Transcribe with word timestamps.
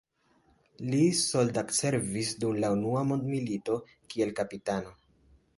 Li 0.85 1.01
soldatservis 1.19 2.33
dum 2.45 2.57
la 2.65 2.73
unua 2.79 3.07
mondmilito 3.13 3.79
kiel 4.15 4.37
kapitano. 4.41 4.99